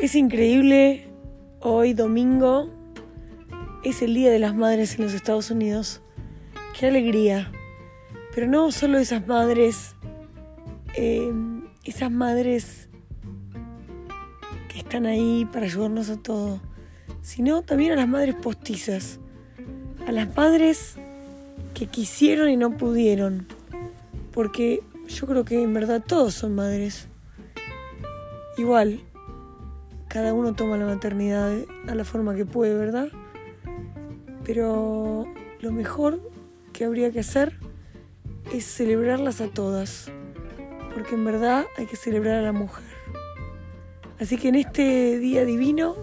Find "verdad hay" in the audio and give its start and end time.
41.24-41.86